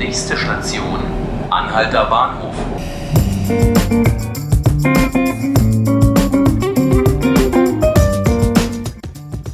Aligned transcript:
Nächste 0.00 0.34
Station, 0.34 0.98
Anhalter 1.50 2.06
Bahnhof. 2.06 2.54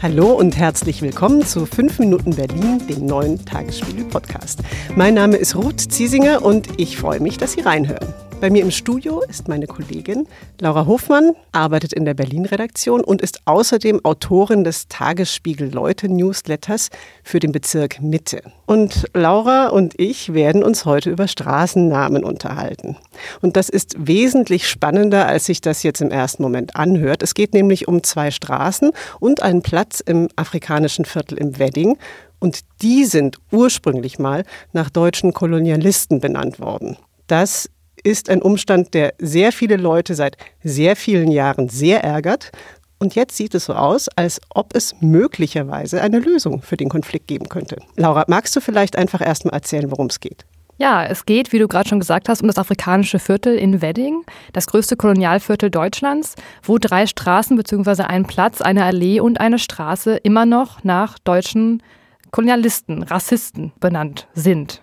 Hallo 0.00 0.26
und 0.34 0.56
herzlich 0.56 1.02
willkommen 1.02 1.44
zu 1.44 1.66
5 1.66 1.98
Minuten 1.98 2.36
Berlin, 2.36 2.80
dem 2.88 3.06
neuen 3.06 3.44
Tagesspiegel-Podcast. 3.44 4.60
Mein 4.94 5.14
Name 5.14 5.36
ist 5.36 5.56
Ruth 5.56 5.80
Ziesinger 5.80 6.44
und 6.44 6.78
ich 6.78 6.96
freue 6.96 7.18
mich, 7.18 7.38
dass 7.38 7.54
Sie 7.54 7.62
reinhören. 7.62 8.14
Bei 8.46 8.50
mir 8.50 8.62
im 8.62 8.70
Studio 8.70 9.24
ist 9.28 9.48
meine 9.48 9.66
Kollegin 9.66 10.28
Laura 10.60 10.86
Hofmann, 10.86 11.32
arbeitet 11.50 11.92
in 11.92 12.04
der 12.04 12.14
Berlin-Redaktion 12.14 13.02
und 13.02 13.20
ist 13.20 13.40
außerdem 13.44 14.04
Autorin 14.04 14.62
des 14.62 14.86
Tagesspiegel 14.86 15.74
Leute 15.74 16.08
Newsletters 16.08 16.90
für 17.24 17.40
den 17.40 17.50
Bezirk 17.50 18.00
Mitte. 18.00 18.42
Und 18.66 19.06
Laura 19.14 19.70
und 19.70 19.98
ich 19.98 20.32
werden 20.32 20.62
uns 20.62 20.84
heute 20.84 21.10
über 21.10 21.26
Straßennamen 21.26 22.22
unterhalten. 22.22 22.96
Und 23.42 23.56
das 23.56 23.68
ist 23.68 23.96
wesentlich 23.98 24.68
spannender, 24.68 25.26
als 25.26 25.46
sich 25.46 25.60
das 25.60 25.82
jetzt 25.82 26.00
im 26.00 26.12
ersten 26.12 26.44
Moment 26.44 26.76
anhört. 26.76 27.24
Es 27.24 27.34
geht 27.34 27.52
nämlich 27.52 27.88
um 27.88 28.04
zwei 28.04 28.30
Straßen 28.30 28.92
und 29.18 29.42
einen 29.42 29.62
Platz 29.62 29.98
im 29.98 30.28
afrikanischen 30.36 31.04
Viertel 31.04 31.36
im 31.36 31.58
Wedding. 31.58 31.98
Und 32.38 32.60
die 32.80 33.06
sind 33.06 33.38
ursprünglich 33.50 34.20
mal 34.20 34.44
nach 34.72 34.88
deutschen 34.88 35.32
Kolonialisten 35.32 36.20
benannt 36.20 36.60
worden. 36.60 36.96
Das 37.26 37.68
ist 38.06 38.30
ein 38.30 38.40
Umstand, 38.40 38.94
der 38.94 39.14
sehr 39.18 39.50
viele 39.50 39.76
Leute 39.76 40.14
seit 40.14 40.36
sehr 40.62 40.94
vielen 40.94 41.30
Jahren 41.30 41.68
sehr 41.68 42.04
ärgert. 42.04 42.52
Und 42.98 43.16
jetzt 43.16 43.36
sieht 43.36 43.54
es 43.54 43.64
so 43.66 43.74
aus, 43.74 44.08
als 44.14 44.40
ob 44.48 44.74
es 44.74 44.94
möglicherweise 45.00 46.00
eine 46.00 46.20
Lösung 46.20 46.62
für 46.62 46.76
den 46.76 46.88
Konflikt 46.88 47.26
geben 47.26 47.48
könnte. 47.48 47.76
Laura, 47.96 48.24
magst 48.28 48.54
du 48.54 48.60
vielleicht 48.60 48.96
einfach 48.96 49.20
erstmal 49.20 49.54
erzählen, 49.54 49.90
worum 49.90 50.06
es 50.06 50.20
geht? 50.20 50.46
Ja, 50.78 51.04
es 51.04 51.26
geht, 51.26 51.52
wie 51.52 51.58
du 51.58 51.66
gerade 51.66 51.88
schon 51.88 51.98
gesagt 51.98 52.28
hast, 52.28 52.42
um 52.42 52.46
das 52.46 52.58
afrikanische 52.58 53.18
Viertel 53.18 53.56
in 53.56 53.82
Wedding, 53.82 54.24
das 54.52 54.66
größte 54.66 54.96
Kolonialviertel 54.96 55.70
Deutschlands, 55.70 56.36
wo 56.62 56.78
drei 56.78 57.06
Straßen 57.06 57.56
bzw. 57.56 58.02
ein 58.02 58.26
Platz, 58.26 58.60
eine 58.60 58.84
Allee 58.84 59.18
und 59.18 59.40
eine 59.40 59.58
Straße 59.58 60.16
immer 60.16 60.46
noch 60.46 60.84
nach 60.84 61.18
deutschen 61.18 61.82
Kolonialisten, 62.30 63.02
Rassisten 63.02 63.72
benannt 63.80 64.28
sind. 64.34 64.82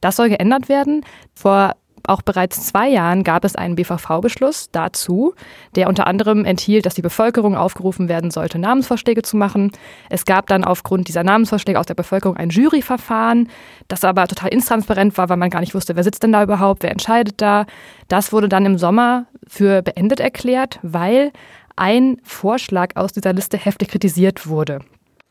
Das 0.00 0.16
soll 0.16 0.28
geändert 0.28 0.68
werden. 0.68 1.04
Vor 1.34 1.74
auch 2.06 2.22
bereits 2.22 2.66
zwei 2.66 2.88
Jahren 2.88 3.24
gab 3.24 3.44
es 3.44 3.56
einen 3.56 3.76
BVV-Beschluss 3.76 4.70
dazu, 4.72 5.34
der 5.76 5.88
unter 5.88 6.06
anderem 6.06 6.44
enthielt, 6.44 6.86
dass 6.86 6.94
die 6.94 7.02
Bevölkerung 7.02 7.56
aufgerufen 7.56 8.08
werden 8.08 8.30
sollte, 8.30 8.58
Namensvorschläge 8.58 9.22
zu 9.22 9.36
machen. 9.36 9.72
Es 10.10 10.24
gab 10.24 10.46
dann 10.46 10.64
aufgrund 10.64 11.08
dieser 11.08 11.24
Namensvorschläge 11.24 11.78
aus 11.78 11.86
der 11.86 11.94
Bevölkerung 11.94 12.36
ein 12.36 12.50
Juryverfahren, 12.50 13.48
das 13.88 14.04
aber 14.04 14.26
total 14.26 14.50
intransparent 14.50 15.16
war, 15.16 15.28
weil 15.28 15.36
man 15.36 15.50
gar 15.50 15.60
nicht 15.60 15.74
wusste, 15.74 15.96
wer 15.96 16.04
sitzt 16.04 16.22
denn 16.22 16.32
da 16.32 16.42
überhaupt, 16.42 16.82
wer 16.82 16.90
entscheidet 16.90 17.40
da. 17.40 17.66
Das 18.08 18.32
wurde 18.32 18.48
dann 18.48 18.66
im 18.66 18.78
Sommer 18.78 19.26
für 19.46 19.82
beendet 19.82 20.20
erklärt, 20.20 20.78
weil 20.82 21.32
ein 21.76 22.18
Vorschlag 22.22 22.96
aus 22.96 23.12
dieser 23.12 23.32
Liste 23.32 23.56
heftig 23.56 23.88
kritisiert 23.88 24.46
wurde. 24.46 24.80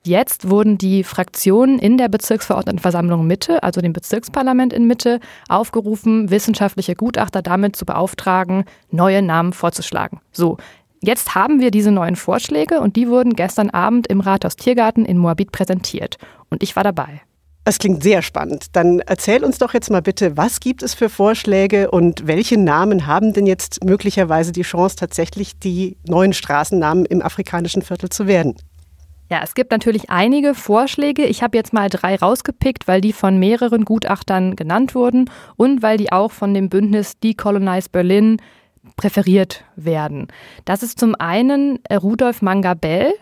Jetzt 0.04 0.50
wurden 0.50 0.80
die 0.80 1.04
Fraktionen 1.04 1.78
in 1.78 1.98
der 1.98 2.10
Bezirksverordnetenversammlung 2.10 3.28
Mitte, 3.28 3.62
also 3.62 3.82
dem 3.82 3.94
Bezirksparlament 3.94 4.74
in 4.74 4.88
Mitte, 4.88 5.20
aufgerufen, 5.48 6.32
wissenschaftliche 6.32 6.96
Gutachter 6.96 7.44
damit 7.44 7.76
zu 7.76 7.86
beauftragen, 7.86 8.66
neue 8.90 9.22
Namen 9.22 9.54
vorzuschlagen. 9.54 10.20
So, 10.32 10.58
jetzt 11.04 11.36
haben 11.36 11.60
wir 11.60 11.70
diese 11.70 11.92
neuen 11.92 12.16
Vorschläge 12.16 12.82
und 12.82 12.96
die 12.96 13.10
wurden 13.10 13.36
gestern 13.36 13.70
Abend 13.70 14.08
im 14.08 14.22
Rathaus 14.22 14.56
Tiergarten 14.56 15.06
in 15.06 15.20
Moabit 15.20 15.52
präsentiert. 15.52 16.18
Und 16.50 16.64
ich 16.64 16.76
war 16.76 16.84
dabei. 16.84 17.22
Das 17.64 17.78
klingt 17.78 18.02
sehr 18.02 18.24
spannend. 18.24 18.76
Dann 18.76 19.02
erzähl 19.02 19.44
uns 19.44 19.60
doch 19.60 19.76
jetzt 19.76 19.92
mal 19.92 20.02
bitte, 20.02 20.36
was 20.36 20.62
gibt 20.62 20.82
es 20.82 20.96
für 20.96 21.10
Vorschläge 21.10 21.92
und 21.92 22.26
welche 22.26 22.60
Namen 22.60 23.06
haben 23.06 23.34
denn 23.34 23.46
jetzt 23.46 23.84
möglicherweise 23.84 24.52
die 24.52 24.64
Chance, 24.64 24.96
tatsächlich 24.96 25.60
die 25.60 25.98
neuen 26.08 26.34
Straßennamen 26.34 27.06
im 27.06 27.22
afrikanischen 27.22 27.84
Viertel 27.84 28.10
zu 28.10 28.26
werden? 28.26 28.56
Ja, 29.32 29.40
es 29.44 29.54
gibt 29.54 29.72
natürlich 29.72 30.10
einige 30.10 30.54
Vorschläge. 30.54 31.24
Ich 31.24 31.42
habe 31.42 31.56
jetzt 31.56 31.72
mal 31.72 31.88
drei 31.88 32.18
rausgepickt, 32.18 32.90
weil 32.90 33.00
die 33.00 33.14
von 33.14 33.40
mehreren 33.40 33.86
Gutachtern 33.86 34.58
genannt 34.58 34.94
wurden 34.94 35.30
und 35.56 35.82
weil 35.82 35.96
die 35.96 36.12
auch 36.12 36.34
von 36.34 36.54
dem 36.54 36.68
Bündnis 36.68 37.18
Decolonize 37.18 37.88
Berlin 37.90 38.42
präferiert 38.98 39.64
werden. 39.78 40.28
Das 40.66 40.84
ist 40.84 41.00
zum 41.00 41.16
einen 41.16 41.80
Rudolf 41.90 42.42
Mangabell. 42.42 43.14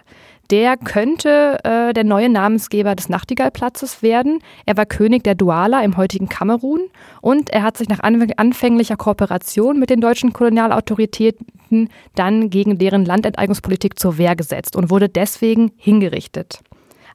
Der 0.50 0.78
könnte 0.78 1.60
äh, 1.64 1.94
der 1.94 2.06
neue 2.06 2.30
Namensgeber 2.30 2.96
des 2.96 3.08
Nachtigallplatzes 3.08 4.02
werden. 4.02 4.40
Er 4.66 4.78
war 4.78 4.88
König 4.88 5.24
der 5.24 5.36
Douala 5.36 5.84
im 5.84 5.96
heutigen 5.96 6.28
Kamerun 6.28 6.82
und 7.22 7.52
er 7.52 7.62
hat 7.62 7.78
sich 7.78 7.88
nach 7.88 8.00
anfänglicher 8.00 8.98
Kooperation 8.98 9.78
mit 9.78 9.92
den 9.92 10.02
deutschen 10.02 10.34
Kolonialautoritäten 10.34 11.46
dann 12.16 12.50
gegen 12.50 12.78
deren 12.78 13.06
Landenteignungspolitik 13.06 14.00
zur 14.00 14.18
Wehr 14.18 14.36
gesetzt 14.36 14.76
und 14.76 14.90
wurde 14.90 15.10
deswegen 15.10 15.72
hingerichtet. 15.78 16.60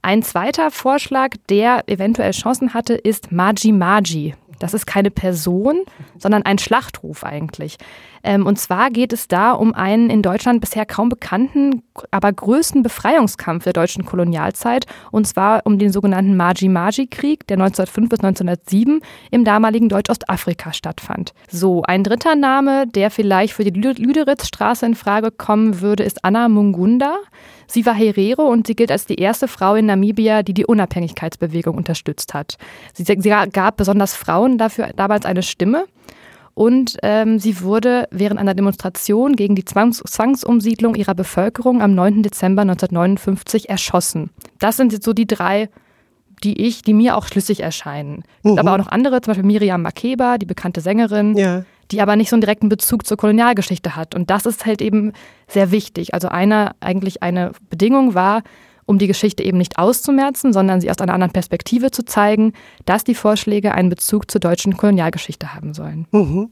Ein 0.03 0.22
zweiter 0.22 0.70
Vorschlag, 0.70 1.31
der 1.48 1.88
eventuell 1.88 2.32
Chancen 2.32 2.75
hatte, 2.75 2.94
ist 2.94 3.32
Maji 3.32 3.72
Maji. 3.72 4.34
Das 4.59 4.75
ist 4.75 4.87
keine 4.87 5.10
Person, 5.10 5.81
sondern 6.19 6.43
ein 6.43 6.59
Schlachtruf 6.59 7.25
eigentlich. 7.25 7.78
Ähm, 8.25 8.47
und 8.47 8.59
zwar 8.59 8.91
geht 8.91 9.12
es 9.12 9.29
da 9.29 9.53
um 9.53 9.75
einen 9.75 10.11
in 10.11 10.23
Deutschland 10.23 10.61
bisher 10.61 10.87
kaum 10.87 11.11
bekannten, 11.11 11.83
aber 12.11 12.33
größten 12.33 12.83
Befreiungskampf 12.83 13.65
der 13.65 13.75
deutschen 13.75 14.05
Kolonialzeit. 14.07 14.87
Und 15.12 15.27
zwar 15.27 15.61
um 15.65 15.79
den 15.79 15.93
sogenannten 15.93 16.37
Maji-Maji-Krieg, 16.37 17.47
der 17.47 17.59
1905 17.59 18.09
bis 18.09 18.21
1907 18.21 19.01
im 19.31 19.45
damaligen 19.45 19.89
Deutsch-Ostafrika 19.89 20.73
stattfand. 20.73 21.35
So, 21.51 21.83
ein 21.83 22.03
dritter 22.03 22.35
Name, 22.35 22.87
der 22.87 23.11
vielleicht 23.11 23.53
für 23.53 23.65
die 23.65 23.79
Lüderitzstraße 23.79 24.87
in 24.87 24.95
Frage 24.95 25.31
kommen 25.31 25.83
würde, 25.83 26.03
ist 26.03 26.25
Anna 26.25 26.49
Mungunda. 26.49 27.19
Sie 27.67 27.85
war 27.85 27.95
Herero 27.95 28.43
und 28.43 28.67
sie 28.67 28.75
gilt 28.75 28.91
als 28.91 29.06
die 29.06 29.17
erste 29.17 29.49
Frau 29.49 29.75
in 29.75 29.87
Namibia, 29.87 30.43
die 30.43 30.55
die 30.55 30.67
Unabhängigkeitsbewegung 30.67 31.77
unterstützt 31.77 32.33
hat. 32.35 32.56
Sie, 32.95 33.05
sie 33.05 33.29
gab 33.53 33.77
besonders 33.77 34.15
Frauen 34.15 34.59
dafür 34.59 34.91
damals 34.97 35.27
eine 35.27 35.43
Stimme. 35.43 35.85
Und 36.54 36.97
ähm, 37.03 37.38
sie 37.38 37.60
wurde 37.62 38.09
während 38.10 38.38
einer 38.38 38.54
Demonstration 38.54 39.34
gegen 39.34 39.56
die 39.56 39.65
Zwangs 39.65 39.98
Zwangsumsiedlung 39.98 40.94
ihrer 40.94 41.15
Bevölkerung 41.15 41.82
am 41.82 41.94
9. 41.94 42.22
Dezember 42.22 42.62
1959 42.62 43.69
erschossen. 43.69 44.31
Das 44.60 44.76
sind 44.76 44.93
jetzt 44.93 45.04
so 45.04 45.12
die 45.12 45.26
drei 45.26 45.69
die 46.43 46.60
ich, 46.66 46.82
die 46.82 46.93
mir 46.93 47.16
auch 47.16 47.26
schlüssig 47.26 47.60
erscheinen. 47.60 48.22
Mhm. 48.43 48.59
Aber 48.59 48.75
auch 48.75 48.78
noch 48.78 48.88
andere, 48.88 49.22
zum 49.22 49.31
Beispiel 49.31 49.47
Miriam 49.47 49.81
Makeba, 49.81 50.37
die 50.37 50.44
bekannte 50.44 50.82
Sängerin, 50.82 51.38
ja 51.38 51.64
die 51.91 52.00
aber 52.00 52.16
nicht 52.16 52.31
so 52.31 52.37
einen 52.37 52.41
direkten 52.41 52.69
Bezug 52.69 53.06
zur 53.06 53.16
Kolonialgeschichte 53.16 53.97
hat. 53.97 54.14
Und 54.14 54.31
das 54.31 54.47
ist 54.47 54.66
halt 54.66 54.81
eben 54.81 55.12
sehr 55.48 55.70
wichtig. 55.70 56.14
Also 56.14 56.28
eine, 56.28 56.72
eigentlich 56.81 57.22
eine 57.22 57.53
Bedingung 57.70 58.14
war, 58.14 58.43
um 58.87 58.99
die 58.99 59.06
Geschichte 59.06 59.43
eben 59.43 59.59
nicht 59.59 59.78
auszumerzen, 59.78 60.53
sondern 60.53 60.81
sie 60.81 60.91
aus 60.91 60.99
einer 60.99 61.15
anderen 61.15 61.33
Perspektive 61.33 61.91
zu 61.91 62.05
zeigen, 62.05 62.53
dass 62.84 63.05
die 63.05 63.15
Vorschläge 63.15 63.72
einen 63.72 63.89
Bezug 63.89 64.31
zur 64.31 64.41
deutschen 64.41 64.77
Kolonialgeschichte 64.77 65.55
haben 65.55 65.75
sollen. 65.75 66.06
Mhm. 66.12 66.50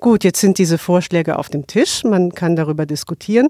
Gut, 0.00 0.24
jetzt 0.24 0.40
sind 0.40 0.58
diese 0.58 0.78
Vorschläge 0.78 1.38
auf 1.38 1.48
dem 1.48 1.66
Tisch, 1.66 2.04
man 2.04 2.32
kann 2.32 2.56
darüber 2.56 2.86
diskutieren. 2.86 3.48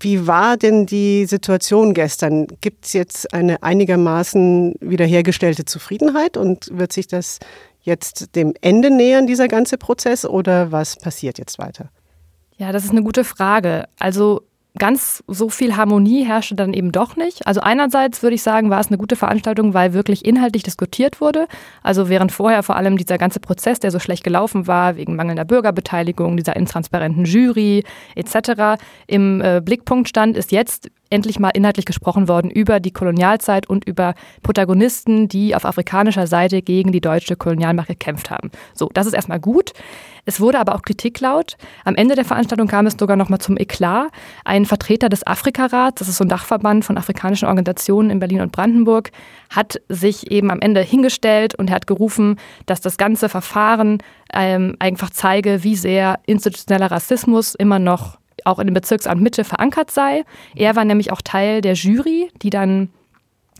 Wie 0.00 0.26
war 0.26 0.56
denn 0.56 0.86
die 0.86 1.26
Situation 1.26 1.94
gestern? 1.94 2.48
Gibt 2.60 2.86
es 2.86 2.92
jetzt 2.92 3.32
eine 3.32 3.62
einigermaßen 3.62 4.74
wiederhergestellte 4.80 5.64
Zufriedenheit 5.64 6.36
und 6.36 6.68
wird 6.76 6.92
sich 6.92 7.06
das 7.06 7.38
jetzt 7.80 8.34
dem 8.34 8.54
Ende 8.60 8.90
nähern, 8.90 9.26
dieser 9.26 9.46
ganze 9.46 9.78
Prozess, 9.78 10.24
oder 10.24 10.72
was 10.72 10.96
passiert 10.96 11.38
jetzt 11.38 11.58
weiter? 11.58 11.90
Ja, 12.56 12.72
das 12.72 12.84
ist 12.84 12.90
eine 12.90 13.02
gute 13.02 13.24
Frage. 13.24 13.84
Also 13.98 14.42
ganz 14.78 15.22
so 15.28 15.48
viel 15.48 15.76
Harmonie 15.76 16.24
herrschte 16.24 16.56
dann 16.56 16.74
eben 16.74 16.90
doch 16.90 17.16
nicht. 17.16 17.46
Also 17.46 17.60
einerseits 17.60 18.22
würde 18.22 18.34
ich 18.34 18.42
sagen, 18.42 18.70
war 18.70 18.80
es 18.80 18.88
eine 18.88 18.98
gute 18.98 19.14
Veranstaltung, 19.14 19.72
weil 19.72 19.92
wirklich 19.92 20.24
inhaltlich 20.24 20.64
diskutiert 20.64 21.20
wurde. 21.20 21.46
Also 21.82 22.08
während 22.08 22.32
vorher 22.32 22.62
vor 22.64 22.76
allem 22.76 22.96
dieser 22.96 23.16
ganze 23.16 23.38
Prozess, 23.38 23.78
der 23.78 23.92
so 23.92 24.00
schlecht 24.00 24.24
gelaufen 24.24 24.66
war, 24.66 24.96
wegen 24.96 25.14
mangelnder 25.14 25.44
Bürgerbeteiligung, 25.44 26.36
dieser 26.36 26.56
intransparenten 26.56 27.24
Jury 27.24 27.84
etc. 28.16 28.82
im 29.06 29.40
äh, 29.40 29.60
Blickpunkt 29.64 30.08
stand, 30.08 30.36
ist 30.36 30.50
jetzt 30.50 30.90
endlich 31.08 31.38
mal 31.38 31.50
inhaltlich 31.50 31.86
gesprochen 31.86 32.26
worden 32.26 32.50
über 32.50 32.80
die 32.80 32.90
Kolonialzeit 32.90 33.68
und 33.68 33.86
über 33.86 34.14
Protagonisten, 34.42 35.28
die 35.28 35.54
auf 35.54 35.64
afrikanischer 35.64 36.26
Seite 36.26 36.62
gegen 36.62 36.90
die 36.90 37.00
deutsche 37.00 37.36
Kolonialmacht 37.36 37.88
gekämpft 37.88 38.30
haben. 38.30 38.50
So, 38.74 38.90
das 38.92 39.06
ist 39.06 39.12
erstmal 39.12 39.38
gut. 39.38 39.72
Es 40.24 40.40
wurde 40.40 40.58
aber 40.58 40.74
auch 40.74 40.82
Kritik 40.82 41.20
laut. 41.20 41.56
Am 41.84 41.94
Ende 41.94 42.14
der 42.14 42.24
Veranstaltung 42.24 42.66
kam 42.66 42.86
es 42.86 42.96
sogar 42.98 43.16
nochmal 43.16 43.40
zum 43.40 43.56
Eklat. 43.56 44.08
Ein 44.44 44.64
Vertreter 44.64 45.08
des 45.08 45.26
Afrikarats, 45.26 45.98
das 45.98 46.08
ist 46.08 46.16
so 46.16 46.24
ein 46.24 46.28
Dachverband 46.28 46.84
von 46.84 46.96
afrikanischen 46.96 47.46
Organisationen 47.46 48.10
in 48.10 48.18
Berlin 48.18 48.40
und 48.40 48.52
Brandenburg, 48.52 49.10
hat 49.50 49.80
sich 49.88 50.30
eben 50.30 50.50
am 50.50 50.60
Ende 50.60 50.80
hingestellt 50.80 51.54
und 51.54 51.70
hat 51.70 51.86
gerufen, 51.86 52.36
dass 52.66 52.80
das 52.80 52.96
ganze 52.96 53.28
Verfahren 53.28 53.98
ähm, 54.32 54.76
einfach 54.78 55.10
zeige, 55.10 55.62
wie 55.62 55.76
sehr 55.76 56.20
institutioneller 56.26 56.90
Rassismus 56.90 57.54
immer 57.54 57.78
noch 57.78 58.18
auch 58.44 58.58
in 58.58 58.66
dem 58.66 58.74
Bezirksamt 58.74 59.22
Mitte 59.22 59.44
verankert 59.44 59.90
sei. 59.90 60.24
Er 60.54 60.76
war 60.76 60.84
nämlich 60.84 61.12
auch 61.12 61.22
Teil 61.22 61.60
der 61.60 61.74
Jury, 61.74 62.30
die 62.42 62.50
dann 62.50 62.90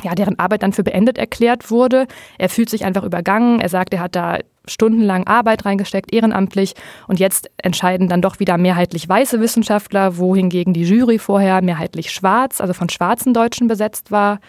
ja, 0.02 0.14
deren 0.14 0.38
Arbeit 0.38 0.62
dann 0.62 0.72
für 0.72 0.82
beendet 0.82 1.18
erklärt 1.18 1.70
wurde. 1.70 2.06
Er 2.38 2.48
fühlt 2.48 2.68
sich 2.68 2.84
einfach 2.84 3.04
übergangen. 3.04 3.60
Er 3.60 3.68
sagt, 3.68 3.94
er 3.94 4.00
hat 4.00 4.16
da 4.16 4.38
stundenlang 4.66 5.26
Arbeit 5.26 5.64
reingesteckt, 5.64 6.12
ehrenamtlich. 6.12 6.74
Und 7.06 7.20
jetzt 7.20 7.50
entscheiden 7.58 8.08
dann 8.08 8.22
doch 8.22 8.40
wieder 8.40 8.58
mehrheitlich 8.58 9.08
weiße 9.08 9.40
Wissenschaftler, 9.40 10.16
wohingegen 10.16 10.72
die 10.72 10.84
Jury 10.84 11.18
vorher 11.18 11.62
mehrheitlich 11.62 12.10
schwarz, 12.10 12.60
also 12.60 12.72
von 12.72 12.88
schwarzen 12.88 13.34
Deutschen 13.34 13.68
besetzt 13.68 14.10
war. 14.10 14.40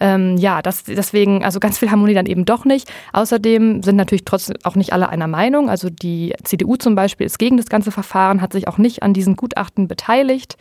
Ähm, 0.00 0.36
ja, 0.36 0.62
das, 0.62 0.84
deswegen, 0.84 1.44
also 1.44 1.58
ganz 1.58 1.76
viel 1.76 1.90
Harmonie 1.90 2.14
dann 2.14 2.26
eben 2.26 2.44
doch 2.44 2.64
nicht. 2.64 2.90
Außerdem 3.12 3.82
sind 3.82 3.96
natürlich 3.96 4.24
trotzdem 4.24 4.56
auch 4.62 4.76
nicht 4.76 4.92
alle 4.92 5.08
einer 5.08 5.26
Meinung. 5.26 5.68
Also 5.68 5.90
die 5.90 6.34
CDU 6.44 6.76
zum 6.76 6.94
Beispiel 6.94 7.26
ist 7.26 7.38
gegen 7.38 7.56
das 7.56 7.66
ganze 7.66 7.90
Verfahren, 7.90 8.40
hat 8.40 8.52
sich 8.52 8.68
auch 8.68 8.78
nicht 8.78 9.02
an 9.02 9.12
diesen 9.12 9.34
Gutachten 9.34 9.88
beteiligt. 9.88 10.56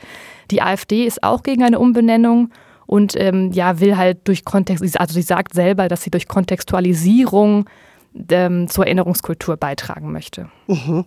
Die 0.50 0.64
AfD 0.64 1.06
ist 1.06 1.24
auch 1.24 1.44
gegen 1.44 1.64
eine 1.64 1.78
Umbenennung 1.78 2.50
und 2.88 3.14
ähm, 3.18 3.52
ja, 3.52 3.80
will 3.80 3.98
halt 3.98 4.28
durch 4.28 4.46
Kontext, 4.46 5.00
also 5.00 5.14
sie 5.14 5.22
sagt 5.22 5.54
selber, 5.54 5.88
dass 5.88 6.02
sie 6.02 6.10
durch 6.10 6.28
Kontextualisierung 6.28 7.70
ähm, 8.30 8.68
zur 8.68 8.86
Erinnerungskultur 8.86 9.58
beitragen 9.58 10.12
möchte. 10.12 10.50
Mhm. 10.68 11.06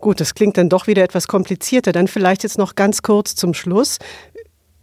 Gut, 0.00 0.20
das 0.20 0.34
klingt 0.34 0.56
dann 0.56 0.68
doch 0.68 0.86
wieder 0.86 1.02
etwas 1.02 1.26
komplizierter. 1.26 1.92
Dann 1.92 2.06
vielleicht 2.06 2.44
jetzt 2.44 2.56
noch 2.56 2.76
ganz 2.76 3.02
kurz 3.02 3.34
zum 3.34 3.52
Schluss. 3.52 3.98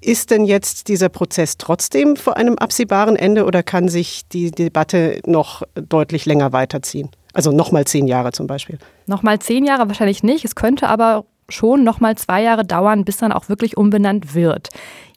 Ist 0.02 0.30
denn 0.30 0.46
jetzt 0.46 0.90
dieser 0.90 1.10
Prozess 1.10 1.58
trotzdem 1.58 2.18
vor 2.18 2.38
einem 2.38 2.58
absehbaren 2.58 3.16
Ende 3.16 3.46
oder 3.46 3.64
kann 3.64 3.88
sich 3.88 4.28
die 4.28 4.52
Debatte 4.52 5.22
noch 5.26 5.64
deutlich 5.74 6.26
länger 6.26 6.52
weiterziehen? 6.52 7.10
Also 7.34 7.52
nochmal 7.52 7.86
zehn 7.86 8.08
Jahre 8.08 8.34
zum 8.34 8.46
Beispiel. 8.46 8.78
Nochmal 9.08 9.40
zehn 9.40 9.66
Jahre 9.66 9.88
wahrscheinlich 9.88 10.22
nicht. 10.22 10.46
Es 10.46 10.56
könnte 10.56 10.90
aber 10.90 11.26
schon 11.50 11.84
nochmal 11.84 12.18
zwei 12.18 12.42
Jahre 12.42 12.66
dauern, 12.66 13.06
bis 13.06 13.18
dann 13.18 13.32
auch 13.32 13.50
wirklich 13.50 13.78
umbenannt 13.78 14.36
wird. 14.36 14.70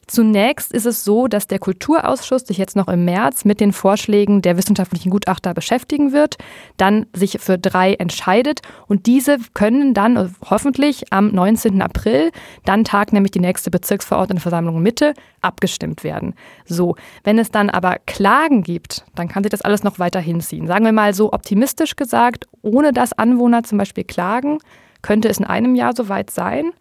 Zunächst 0.09 0.73
ist 0.73 0.87
es 0.87 1.03
so, 1.03 1.27
dass 1.27 1.45
der 1.45 1.59
Kulturausschuss 1.59 2.41
sich 2.41 2.57
jetzt 2.57 2.75
noch 2.75 2.87
im 2.87 3.05
März 3.05 3.45
mit 3.45 3.59
den 3.59 3.71
Vorschlägen 3.71 4.41
der 4.41 4.57
wissenschaftlichen 4.57 5.11
Gutachter 5.11 5.53
beschäftigen 5.53 6.13
wird, 6.13 6.37
dann 6.77 7.05
sich 7.13 7.37
für 7.39 7.59
drei 7.59 7.93
entscheidet 7.93 8.61
und 8.87 9.05
diese 9.05 9.37
können 9.53 9.93
dann 9.93 10.17
äh, 10.17 10.29
hoffentlich 10.49 11.13
am 11.13 11.27
19. 11.27 11.79
April, 11.83 12.31
dann 12.65 12.85
tagt 12.85 13.13
nämlich 13.13 13.29
die 13.29 13.39
nächste 13.39 13.69
Bezirksverordnetenversammlung 13.69 14.81
Mitte, 14.81 15.13
abgestimmt 15.41 16.03
werden. 16.03 16.33
So, 16.65 16.95
wenn 17.23 17.37
es 17.37 17.51
dann 17.51 17.69
aber 17.69 17.97
Klagen 18.07 18.63
gibt, 18.63 19.05
dann 19.13 19.27
kann 19.27 19.43
sich 19.43 19.51
das 19.51 19.61
alles 19.61 19.83
noch 19.83 19.99
weiter 19.99 20.19
hinziehen. 20.19 20.65
Sagen 20.65 20.85
wir 20.85 20.91
mal 20.91 21.13
so 21.13 21.31
optimistisch 21.33 21.95
gesagt, 21.95 22.47
ohne 22.63 22.93
dass 22.93 23.13
Anwohner 23.13 23.61
zum 23.61 23.77
Beispiel 23.77 24.05
klagen, 24.05 24.57
könnte 25.03 25.29
es 25.29 25.37
in 25.37 25.45
einem 25.45 25.75
Jahr 25.75 25.95
soweit 25.95 26.31
sein 26.31 26.71